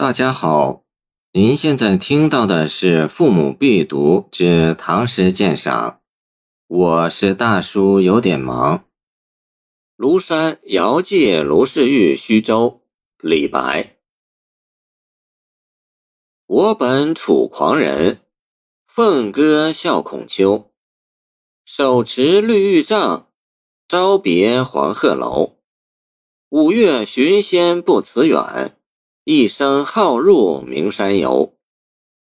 [0.00, 0.84] 大家好，
[1.32, 5.90] 您现在听到的是《父母必读之唐诗鉴赏》，
[6.68, 8.84] 我是大叔，有点忙。
[9.96, 12.84] 庐山遥寄卢氏玉虚舟，
[13.18, 13.96] 李白。
[16.46, 18.20] 我本楚狂人，
[18.86, 20.70] 凤歌笑孔丘。
[21.64, 23.32] 手持绿玉杖，
[23.88, 25.56] 朝别黄鹤楼。
[26.50, 28.77] 五岳寻仙不辞远。
[29.30, 31.52] 一生好入名山游，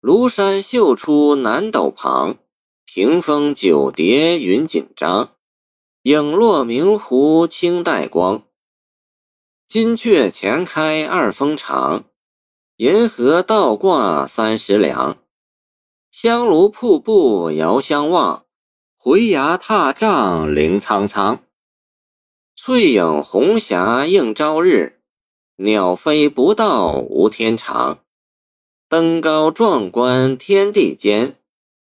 [0.00, 2.38] 庐山秀出南斗旁，
[2.86, 5.34] 屏风九叠云锦张，
[6.04, 8.44] 影落明湖青黛光。
[9.66, 12.06] 金阙前开二峰长，
[12.78, 15.18] 银河倒挂三十梁。
[16.10, 18.46] 香炉瀑布遥相望，
[18.96, 21.40] 回崖踏嶂凌苍苍。
[22.56, 24.97] 翠影红霞映朝日。
[25.60, 28.04] 鸟飞不到无天长，
[28.88, 31.34] 登高壮观天地间，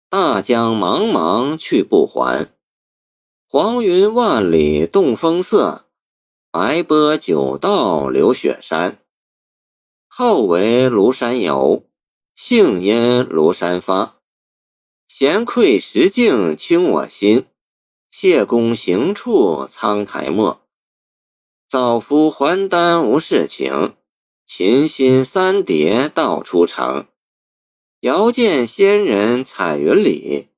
[0.09, 2.55] 大江茫茫去不还。
[3.45, 5.85] 黄云万里动风色，
[6.49, 8.97] 白波九道流雪山。
[10.07, 11.83] 号为庐山游，
[12.35, 14.17] 幸因庐山发。
[15.07, 17.45] 闲窥石镜清我心，
[18.09, 20.60] 谢公行处苍苔没。
[21.71, 23.95] 早服还丹无事情，
[24.45, 27.07] 琴心三叠道出城。
[28.01, 30.49] 遥见仙人彩云里，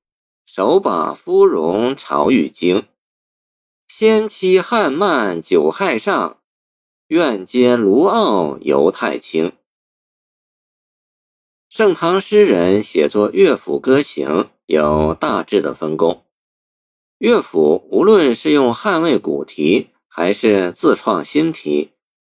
[0.47, 2.88] 手把芙蓉朝玉京。
[3.88, 6.39] 仙妻汉漫酒害上，
[7.09, 9.53] 愿接卢傲游太清。
[11.69, 16.25] 盛唐诗人写作乐府歌行有大致的分工，
[17.19, 19.89] 乐府无论是用汉魏古题。
[20.16, 21.89] 还是自创新题，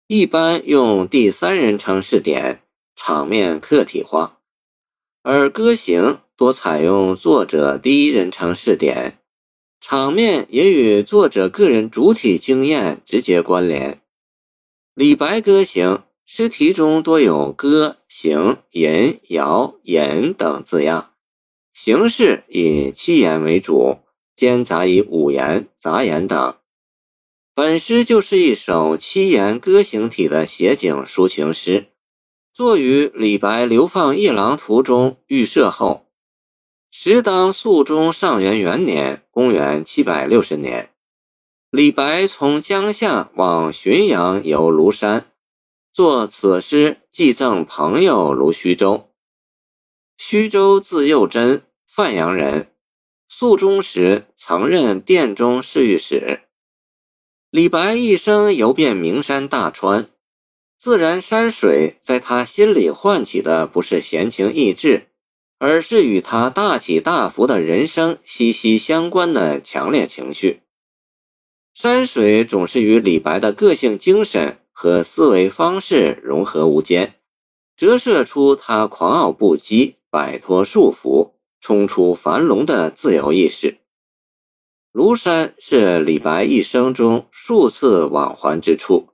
[0.08, 2.62] 一般用第三人称试点，
[2.94, 4.34] 场面客体化；
[5.24, 9.20] 而歌行多采用作者第一人称试点，
[9.80, 14.02] 场面也与作者个人主体经验直接关联。
[14.94, 21.12] 李白歌行诗题中多有歌、行、吟、谣、言等字样，
[21.74, 24.00] 形式以七言为主，
[24.36, 26.56] 兼杂以五言、杂言等。
[27.62, 31.88] 本诗就是一首七言歌行体的写景抒情诗，
[32.54, 36.06] 作于李白流放夜郎途中遇赦后。
[36.90, 40.92] 时当肃宗上元元年（公元760年），
[41.70, 45.30] 李白从江夏往浔阳游庐山，
[45.92, 49.10] 作此诗寄赠朋友卢虚舟。
[50.18, 52.72] 虚舟字幼真，范阳人，
[53.28, 56.44] 肃宗时曾任殿中侍御史。
[57.52, 60.08] 李白一生游遍名山大川，
[60.78, 65.08] 自然山水在他心里唤起的不是闲情逸致，
[65.58, 70.62] 而是与他大起大伏的人生息息相关的强烈情绪。
[71.74, 77.16] 山水总是与李白的个性精神和思维方式融合无间，
[77.76, 83.80] 折射出他狂傲不羁、摆脱束缚、冲出樊笼的自由意识。
[84.92, 89.10] 庐山是李白一生中数次往还之处，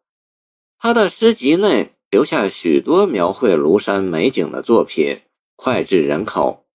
[0.79, 5.23] 他的诗集内留下许多描绘庐山美景的作品，
[5.57, 6.65] 脍炙人口。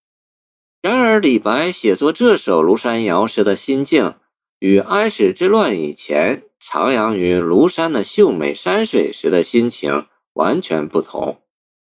[0.83, 4.17] 然而，李白写作这首《庐山谣》时的心境，
[4.59, 11.41] 与安史之乱以前徜徉于庐山的秀美山水时的心情完全不同。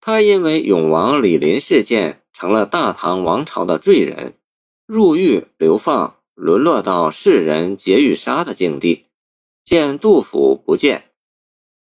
[0.02, 4.34] 他因为永王李璘事件，成了大唐王朝的罪人，
[4.86, 6.17] 入狱流放。
[6.38, 9.08] 沦落到世人劫欲杀的境地，
[9.66, 11.06] 见杜甫不见。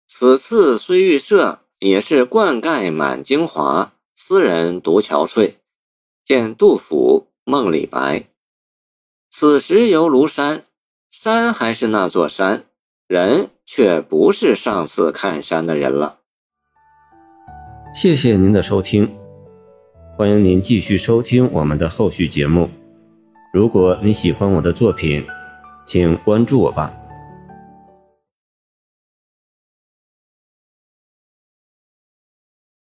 [0.06, 5.54] 此次虽遇赦，也是灌溉满京华，斯人独憔悴。
[6.24, 8.20] 见杜甫《梦李白》。
[9.30, 10.64] 此时游庐山，
[11.10, 12.66] 山还是那座山，
[13.08, 16.20] 人却不是上次看山的人了。
[17.92, 19.12] 谢谢您的收听，
[20.16, 22.70] 欢迎您继续收听我们的后续节目。
[23.56, 25.24] 如果你喜欢我的作品，
[25.86, 26.92] 请关注我吧。